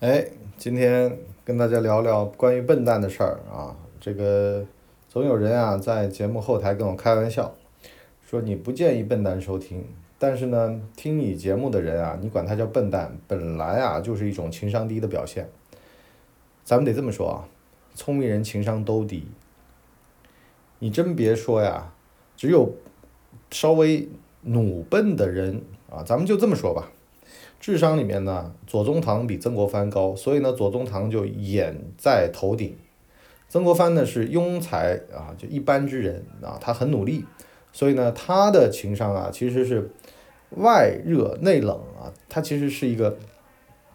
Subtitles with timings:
[0.00, 3.76] 哎，今天跟大家聊聊关于笨蛋的事儿啊。
[4.00, 4.64] 这个
[5.10, 7.54] 总有人啊在节目后台跟我开玩笑，
[8.26, 9.84] 说你不建议笨蛋收听，
[10.18, 15.50] 但是呢，听你节目的人啊，你管他叫笨蛋，本来啊就是一种情商低的表现。
[16.64, 17.44] 咱们得这么说啊，
[17.94, 19.28] 聪明人情商都低。
[20.78, 21.92] 你真别说呀，
[22.38, 22.72] 只有
[23.50, 24.08] 稍微
[24.40, 25.60] 努笨的人
[25.90, 26.90] 啊，咱们就这么说吧。
[27.60, 32.74] 智商里面呢，左宗棠比曾国藩高，所以呢，左宗棠就眼在头顶。
[33.50, 37.26] 曾国藩呢是庸才啊，就一般之人啊，他很努力，
[37.70, 39.90] 所以呢，他的情商啊其实是
[40.56, 43.18] 外热内冷啊，他其实是一个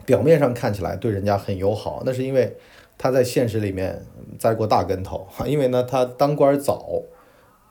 [0.05, 2.55] 表面上看起来对人家很友好，那是因为
[2.99, 4.05] 他在现实里面
[4.37, 7.01] 栽过大跟头， 因为呢他当官早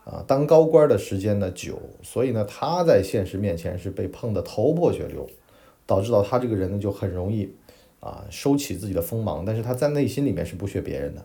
[0.04, 5.28] 啊，当高官的时间呢久，所以呢他在现实面前是被碰得头破血流。
[5.86, 7.54] 导致到他这个人呢就很容易
[8.00, 11.24] 啊收起自己的锋芒，但是他在内心里面是不屑别人的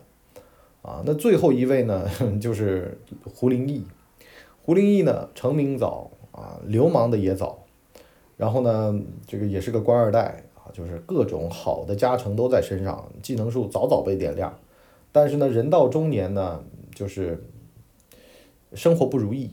[0.82, 1.02] 啊。
[1.04, 2.08] 那最后一位呢
[2.40, 2.98] 就是
[3.34, 3.84] 胡林翼，
[4.62, 7.64] 胡林翼呢成名早啊，流氓的也早，
[8.36, 14.58] 然后呢这个也是个官二代啊，就是各种好的加成都在身上，技能树早早被点亮，
[15.12, 16.62] 但是呢人到中年呢
[16.94, 17.42] 就是
[18.74, 19.50] 生活不如意。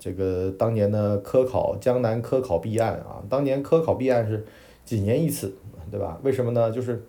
[0.00, 4.46] 这个当年的科考江南科考弊案啊，当年科考弊案是
[4.84, 5.54] 几年一次，
[5.90, 6.18] 对吧？
[6.22, 6.72] 为什么呢？
[6.72, 7.04] 就是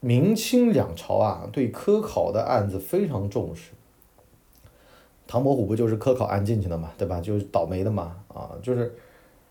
[0.00, 3.72] 明清两朝啊，对科考的案子非常重视。
[5.26, 7.20] 唐伯虎不就是科考案进去的嘛，对吧？
[7.20, 8.94] 就是倒霉的嘛，啊，就是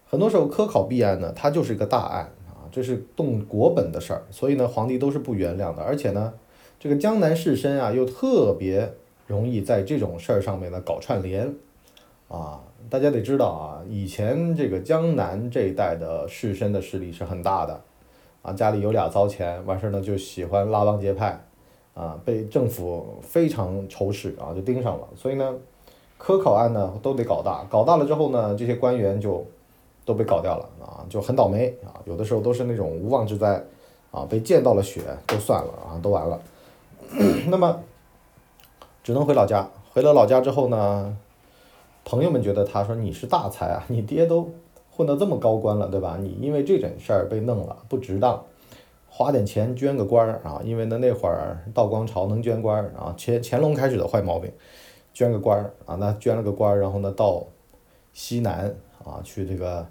[0.07, 5.83] 很多时候科考弊案呢，它就是一个大案啊，这是动国本的事儿，所以呢，皇帝都是不原谅的。
[5.83, 6.33] 而且呢，
[6.79, 8.91] 这个江南士绅啊，又特别
[9.27, 11.53] 容易在这种事儿上面呢搞串联。
[12.27, 17.79] 啊，大家得知道啊，以前这个江南这一带的士绅的势力是很大的，
[18.41, 21.41] 啊，家里有俩糟钱，完事儿呢就喜欢拉帮结派，
[21.93, 25.07] 啊，被政府非常仇视啊，就盯上了。
[25.15, 25.55] 所以呢，
[26.17, 29.45] 科考案呢都得搞大，搞大了之后呢，这些官员就
[30.03, 33.63] 都被搞掉了啊，就很倒霉啊，有的时候都是那种无妄之灾，
[34.11, 36.37] 啊，被溅到了血都算了啊，都完了。
[37.47, 37.79] 那么
[39.01, 41.17] 只能回老家，回了老家之后呢？
[42.07, 44.49] 朋友们觉得他说你是大才啊， 你爹都
[44.89, 46.17] 混得这么高官了，对吧？
[46.21, 48.41] 你因为这点事儿被弄了，不值当，
[49.09, 50.61] 花点钱捐个官儿啊！
[50.63, 54.49] 因为呢那会儿道光朝能捐官儿啊，乾乾隆开始的坏毛病，
[55.13, 57.45] 捐个官儿啊，那捐了个官儿，然后呢到
[58.13, 58.73] 西南
[59.03, 59.85] 啊去这个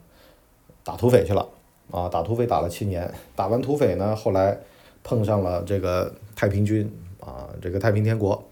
[0.82, 1.46] 打土匪去了
[1.90, 4.58] 啊，打土匪打了七年，打完土匪呢，后来
[5.04, 6.90] 碰上了这个太平军
[7.20, 8.42] 啊，这个太平天国，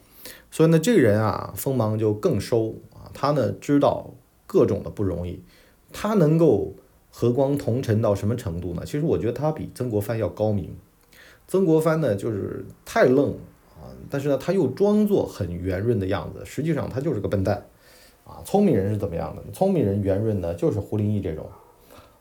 [0.51, 2.75] 所以呢这个人啊锋芒就更收。
[3.15, 4.11] 他呢知道
[4.47, 5.41] 各种的不容易，
[5.93, 6.75] 他能够
[7.11, 8.83] 和光同尘到什么程度呢？
[8.85, 10.75] 其实我觉得他比曾国藩要高明。
[11.47, 13.31] 曾国藩呢就是太愣
[13.77, 17.65] 啊，但是呢他又装作很圆润的样子，实际上他就是个笨蛋
[18.25, 18.43] 啊。
[18.45, 19.43] 聪明人是怎么样的？
[19.53, 21.47] 聪明人圆润呢，就是胡林翼这种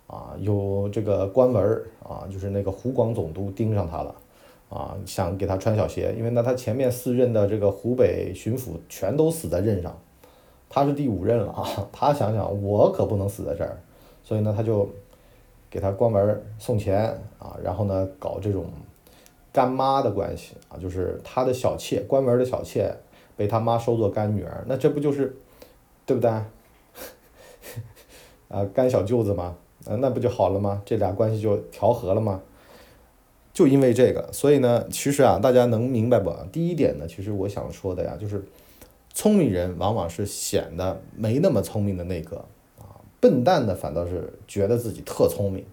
[0.07, 4.13] 啊，有这个官文啊，就是那个湖广总督盯上他了
[4.69, 9.97] 啊，想给他穿小鞋，因为呢他前面四任的这个湖北巡抚全都死在任上。
[10.75, 13.77] 他是第五任了啊， 他想想我可不能死在这儿，
[14.23, 14.89] 所以呢，他就
[15.69, 18.65] 给他关门送钱啊，然后呢，搞这种
[19.51, 22.91] 干妈的关系啊，就是他的小妾，关门的小妾
[23.37, 25.37] 被他妈收作干女儿，那这不就是
[26.07, 26.31] 对不对？
[28.49, 29.55] 啊，干小舅子嘛？
[29.85, 30.81] 啊，那不就好了吗？
[30.83, 32.41] 这俩关系就调和了吗？
[33.53, 36.33] 就因为这个，所以呢，其实啊，大家能明白不？
[36.51, 38.43] 第一点呢，其实我想说的呀，就是。
[39.13, 42.37] 聪明人往往是显得没那么聪明的那个
[42.79, 45.63] 啊，笨蛋的反倒是觉得自己特聪明。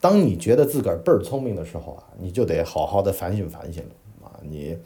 [0.00, 3.82] 当你觉得自个儿倍儿聪明的时候啊，你就得好好的反省反省
[4.22, 4.76] 啊，你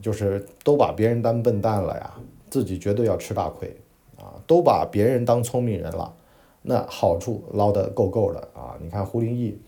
[0.00, 2.14] 就是都把别人当笨蛋了呀，
[2.50, 3.74] 自己绝对要吃大亏
[4.18, 4.36] 啊。
[4.46, 6.14] 都把别人当聪明人了，
[6.62, 8.76] 那好处捞得够够的啊。
[8.80, 9.58] 你看胡林翼，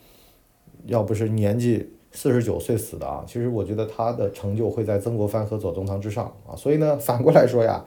[0.84, 1.90] 要不是年纪。
[2.10, 7.84] 四十九岁死的啊，其实我觉得他的成就会在曾国藩和左宗棠之上啊，所以呢， 反过来说呀，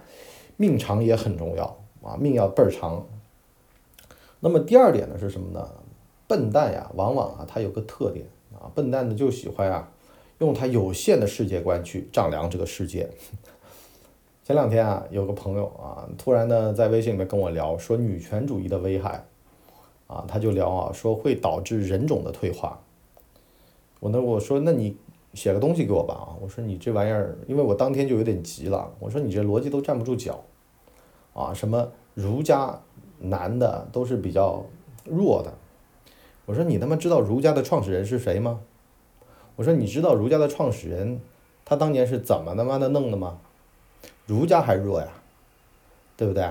[0.57, 1.65] 命长也很重要
[2.03, 3.05] 啊，命要倍儿长。
[4.39, 5.67] 那么第二点呢是什么呢？
[6.27, 9.91] 笨蛋呀，往往啊他有个特点啊，笨蛋呢就喜欢啊
[10.39, 13.09] 用他有限的世界观去丈量这个世界。
[14.43, 19.25] 前两天啊，有个朋友啊，突然呢在微信里面跟我聊说女权主义的危害
[20.07, 22.79] 啊，他就聊啊说会导致人种的退化。
[24.01, 24.97] 我那我说那你
[25.35, 26.33] 写个东西给我吧啊！
[26.41, 28.91] 我说你这玩意儿，因为我当天就有点急了。
[28.97, 30.43] 我说你这逻辑都站不住脚，
[31.35, 32.81] 啊，什么儒家
[33.19, 34.65] 男的都是比较
[35.05, 35.53] 弱的。
[36.47, 38.61] 我说你他妈知道儒家的创始人是谁吗？
[39.55, 41.21] 我说你知道儒家的创始人
[41.63, 43.37] 他当年是怎么他妈的弄的吗？
[44.25, 45.07] 儒家还弱呀，
[46.17, 46.49] 对不对？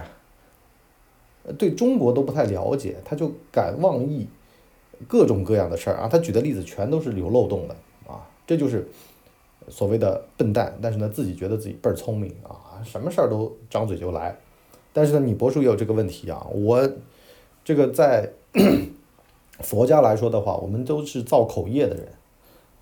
[1.58, 4.28] 对中国都不太了解，他就敢妄议
[5.08, 6.08] 各种各样的事儿啊！
[6.08, 7.74] 他举的例子全都是有漏洞的
[8.06, 8.26] 啊！
[8.46, 8.86] 这就是
[9.68, 14.36] 所谓的笨蛋，但是呢，自己觉得自己倍儿聪明啊，什么事儿都张嘴就来。
[14.92, 16.46] 但是呢，你博叔也有这个问题啊！
[16.52, 16.90] 我
[17.64, 18.30] 这个在
[19.60, 22.08] 佛家来说的话，我们都是造口业的人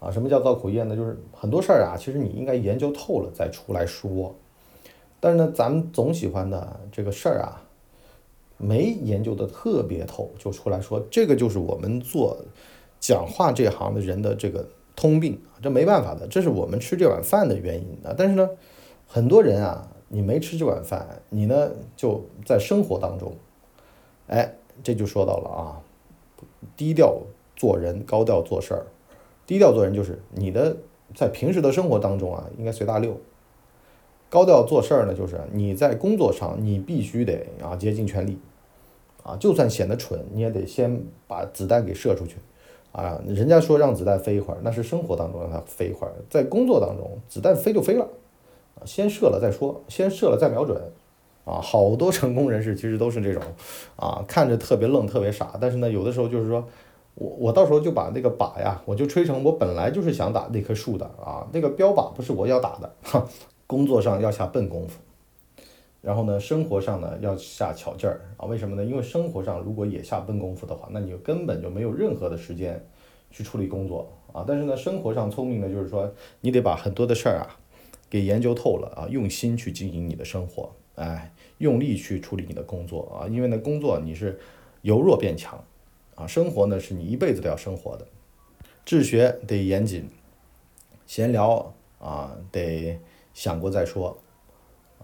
[0.00, 0.10] 啊。
[0.10, 0.96] 什么叫造口业呢？
[0.96, 4.34] 就是很多事儿啊，其实你应该研究透了再出来说。
[5.20, 7.62] 但是呢，咱们总喜欢的这个事儿啊。
[8.58, 12.36] 没研究的特别透，就出来说这个就是我们做
[13.00, 18.12] 讲话这行的人的这个通病这没办法的，这是我们吃这碗饭的原因啊。
[18.18, 18.50] 但是呢，
[19.06, 23.32] 很多人啊，你没吃这碗饭，你呢就在生活当中，
[24.26, 25.80] 哎，这就说到了啊，
[26.76, 27.16] 低调
[27.56, 28.86] 做人，高调做事儿。
[29.46, 30.76] 低调做人就是你的
[31.14, 33.18] 在平时的生活当中啊，应该随大溜。
[34.28, 38.38] 高调做事儿呢，就是你在工作上你必须得啊竭尽全力。
[39.24, 42.36] 啊，就算显得蠢，你也得先把子弹给射出去，
[42.92, 48.08] 啊，人家说让子弹飞一会儿，那是生活当中让它飞一会儿，在工作当中，子弹飞就飞了，
[48.76, 50.80] 啊，先射了再说，先射了再瞄准，
[51.44, 53.42] 啊，好多成功人士其实都是这种，
[53.96, 56.66] 啊，看着特别愣特别傻，但是呢，有的时候就是说
[57.14, 63.28] 我我到时候就把那个靶呀，我就吹成我本来就是想打那棵树的，啊，那个标靶不是我要打的，哈，
[63.68, 64.98] 工作上要下笨功夫。
[66.00, 68.46] 然后呢，生活上呢要下巧劲儿啊？
[68.46, 68.84] 为什么呢？
[68.84, 72.82] 因为生活上如果也下笨功夫的话，那你就根本就没有任何的时间
[73.30, 74.44] 去处理工作啊。
[74.46, 76.10] 但是呢，生活上聪明呢，就是说
[76.40, 77.58] 你得把很多的事儿啊
[78.08, 83.26] 给研究透了啊，用心去经营你的生活，哎，用力去处理你的工作啊。
[83.28, 84.38] 因为呢，工作你是
[84.82, 85.62] 由弱变强
[86.14, 88.06] 啊，生活呢是你一辈子都要生活的，
[88.84, 90.08] 治学得严谨，
[91.06, 92.98] 闲聊啊得
[93.38, 94.08] 想过再说。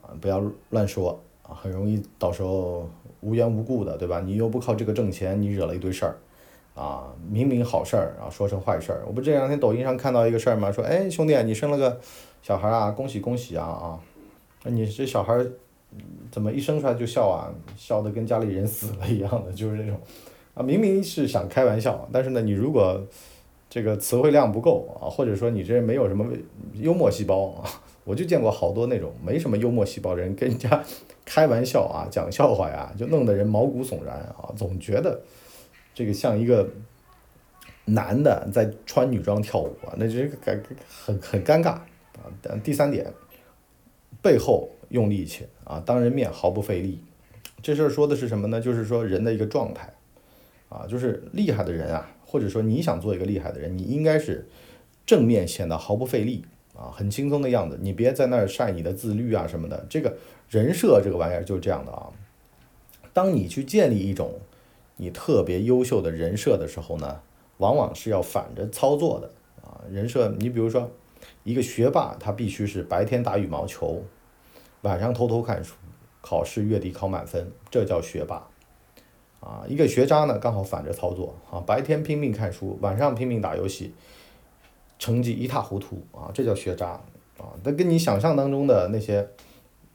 [0.02, 2.88] 啊不要乱说啊，很容易到时候
[3.20, 4.20] 无缘无故的，对吧？
[4.20, 6.16] 你又不靠这个挣钱，你惹了一堆事儿，
[6.74, 9.04] 啊，明明好事儿然啊，说成坏事儿。
[9.06, 10.72] 我不这两天抖音上看到一个事儿吗？
[10.72, 11.98] 说，哎，兄弟，你生了个
[12.42, 14.00] 小孩啊，恭喜恭喜啊啊！
[14.64, 15.46] 你这小孩
[16.32, 17.48] 怎么一生出来就笑啊？
[17.76, 19.98] 笑的跟家里人死了一样的，就是那种
[20.54, 23.00] 啊，明明是想开玩笑，但是呢，你如果
[23.70, 26.26] 这个词汇量不够啊，或者说你这没有什么
[26.74, 27.64] 幽默细胞啊。
[28.04, 30.84] 我就见过好多那种没什么幽默细胞的人跟人家
[31.24, 35.22] 开玩笑啊，讲笑话呀，就弄得人毛骨悚然啊，总觉得
[35.94, 36.68] 这个像一个
[37.86, 42.28] 男的在穿女装跳舞啊，那这个感很很尴尬啊。
[42.62, 43.10] 第三点，
[44.22, 46.98] 背后用力气啊，当人面毫不费力，
[47.62, 48.60] 这事儿说的是什么呢？
[48.60, 49.94] 就是说人的一个状态
[50.68, 54.46] 啊，就是厉害的人啊，或者说你想做一个厉害的人，你应该是
[55.06, 56.44] 正面显得毫不费力。
[56.76, 59.86] 啊，很轻松的样子，你别在那儿晒你的自律啊什么的。
[59.88, 60.16] 这个
[60.48, 62.10] 人设这个玩意儿就是这样的啊。
[63.12, 64.40] 当你去建立一种
[64.96, 67.20] 你特别优秀的人设的时候呢，
[67.58, 69.30] 往往是要反着操作的
[69.62, 69.80] 啊。
[69.88, 70.90] 人设，你比如说
[71.44, 74.02] 一个学霸，他必须是白天打羽毛球，
[74.82, 75.74] 晚上偷偷看书，
[76.20, 78.48] 考试月底考满分，这叫学霸。
[79.38, 83.94] 啊，一个学渣呢，刚好反着操作啊，白天拼命看书，晚上拼命打游戏。
[84.98, 86.90] 成绩一塌糊涂啊，这叫学渣
[87.38, 87.52] 啊！
[87.62, 89.28] 那跟你想象当中的那些，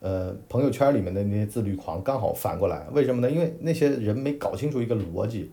[0.00, 2.86] 呃，朋友圈里面的那些自律狂刚好反过来。
[2.92, 3.30] 为什么呢？
[3.30, 5.50] 因为那些人没搞清楚一个逻辑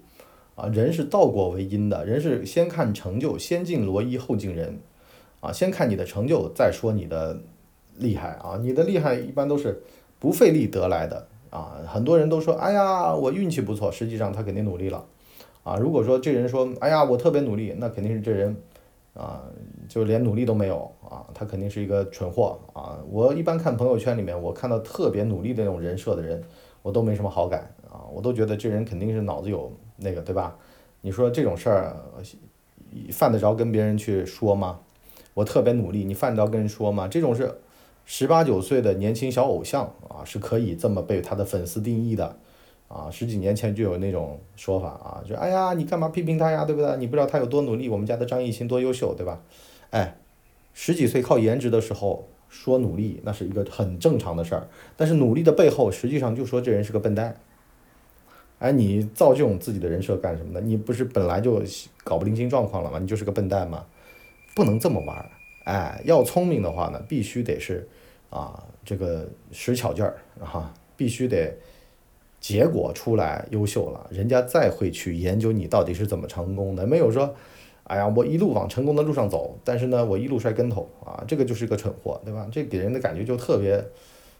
[0.56, 4.80] 啊，人是倒果为因的，人是先看成就，先敬罗衣后敬人
[5.40, 7.40] 啊，先看你的成就，再说你的
[7.98, 8.60] 厉害啊。
[8.62, 9.82] 你的厉害一般都是
[10.20, 11.78] 不费力得来的啊。
[11.88, 15.06] 很多人都说，哎呀，我运气不错，实际上他肯定努力了
[15.64, 15.78] 啊。
[15.78, 18.56] 如果说这人说，哎呀，我特别努力，那肯定是这人。
[19.18, 19.42] 啊，
[19.90, 23.00] 就连努力都没有啊，他肯定是一个蠢货啊！
[23.10, 26.44] 我一般看朋友圈里面，我看到特别努力的那种人设的人，
[26.84, 30.56] 我都没什么好感啊，我都觉得这人肯定是脑子有那个，对吧？
[31.02, 31.96] 你说这种事儿，
[33.12, 34.80] 犯得着跟别人去说吗？
[35.34, 37.08] 我特别努力，你犯得着跟人说吗？
[37.08, 37.60] 这种是
[38.06, 42.38] 十八九岁的年轻小偶像啊，是可以这么被他的粉丝定义的。
[42.88, 46.96] 啊，十几年前就有那种说法啊，就哎呀，你干嘛批评他呀，对不对？
[46.98, 49.42] 你不知道他有多努力，我们家的张艺兴多优秀，对吧？
[49.90, 50.16] 哎，
[50.74, 54.68] 十几岁靠颜值的时候说努力，那是一个很正常的事儿。
[54.96, 57.36] 但是努力的背后，实际上就说这人是个笨蛋。
[58.60, 60.62] 哎，你造这种自己的人设干什么呢？
[60.64, 61.62] 你不是本来就
[62.06, 63.00] 搞不灵精状况了吗？
[63.00, 63.86] 你就是个笨蛋吗？
[64.56, 65.30] 不能这么玩儿。
[65.66, 67.86] 哎，要聪明的话呢，必须得是
[68.30, 71.54] 啊，这个使巧劲儿啊，必须得。
[72.48, 77.36] 结果出来优秀了，人家再会去研究你到底是怎么成功的，没有说，
[77.84, 82.48] 哎呀，我一路往成功的路上走，但是呢，我一路摔跟头啊，这个就是个蠢货，对吧？
[82.50, 83.84] 这给人的感觉就特别，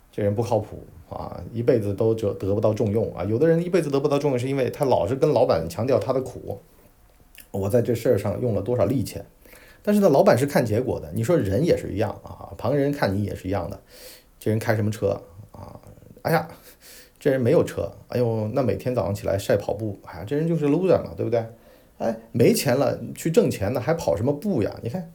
[0.10, 3.26] 这人不靠谱啊，一辈子都得得不到重用啊。
[3.26, 6.62] 有的人一辈子得不到重用，是因为他老是跟老板强调他的苦，
[7.52, 9.20] 我在这事儿上用了多少力气，
[9.84, 11.12] 但是呢，老板是看结果的。
[11.14, 13.78] 你说人也是一样啊，旁人看你也是一样的，
[14.40, 15.22] 这人开什么车
[15.52, 15.78] 啊？
[16.22, 16.48] 哎呀。
[17.20, 21.44] 这人没有车，哎呦，那每天早上起来晒跑步，哎，这人就是 loser 嘛，对不对？
[21.98, 24.80] 哎，没钱了去挣钱呢，还跑什么步呀？
[24.84, 25.12] 你看，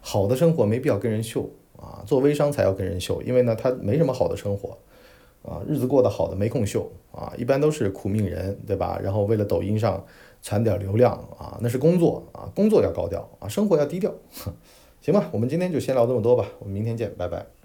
[0.00, 4.76] 好的生活没必要跟人秀啊，做微商才要跟人秀，因为呢，他没什么好的生活
[5.42, 9.00] 啊，日子过得好的没空秀啊，一般都是苦命人，对吧？
[9.02, 10.04] 然后为了抖音上
[10.42, 14.12] 攒点流量啊，那是工作啊，工作要高调啊，生活要低调，
[15.00, 15.30] 行吧？
[15.32, 17.46] 我们今天就先聊这么多吧，我们明天见，拜拜。